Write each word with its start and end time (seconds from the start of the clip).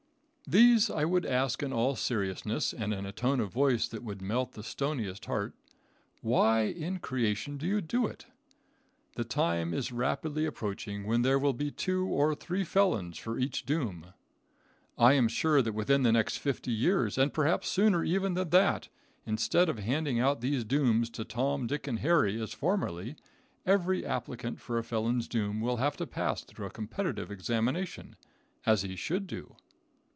These 0.47 0.89
I 0.89 1.05
would 1.05 1.25
ask 1.25 1.63
in 1.63 1.71
all 1.71 1.95
seriousness 1.95 2.73
and 2.73 2.93
in 2.93 3.05
a 3.05 3.13
tone 3.13 3.39
of 3.39 3.53
voice 3.53 3.87
that 3.87 4.03
would 4.03 4.21
melt 4.21 4.51
the 4.51 4.63
stoniest 4.63 5.23
heart: 5.27 5.53
"Why 6.19 6.63
in 6.63 6.99
creation 6.99 7.55
do 7.55 7.65
you 7.65 7.79
do 7.79 8.05
it?" 8.05 8.25
The 9.15 9.23
time 9.23 9.73
is 9.73 9.93
rapidly 9.93 10.43
approaching 10.45 11.05
when 11.05 11.21
there 11.21 11.39
will 11.39 11.53
be 11.53 11.71
two 11.71 12.05
or 12.05 12.35
three 12.35 12.65
felons 12.65 13.17
for 13.17 13.39
each 13.39 13.65
doom. 13.65 14.07
I 14.97 15.13
am 15.13 15.29
sure 15.29 15.61
that 15.61 15.71
within 15.71 16.03
the 16.03 16.11
next 16.11 16.35
fifty 16.35 16.73
years, 16.73 17.17
and 17.17 17.33
perhaps 17.33 17.69
sooner 17.69 18.03
even 18.03 18.33
than 18.33 18.49
that, 18.49 18.89
instead 19.25 19.69
of 19.69 19.79
handing 19.79 20.19
out 20.19 20.41
these 20.41 20.65
dooms 20.65 21.09
to 21.11 21.23
Tom, 21.23 21.65
Dick 21.65 21.87
and 21.87 21.99
Harry 21.99 22.41
as 22.41 22.53
formerly, 22.53 23.15
every 23.65 24.05
applicant 24.05 24.59
for 24.59 24.77
a 24.77 24.83
felon's 24.83 25.29
doom 25.29 25.61
will 25.61 25.77
have 25.77 25.95
to 25.95 26.05
pass 26.05 26.43
through 26.43 26.65
a 26.65 26.69
competitive 26.71 27.31
examination, 27.31 28.17
as 28.65 28.81
he 28.81 28.97
should 28.97 29.27
do. 29.27 29.55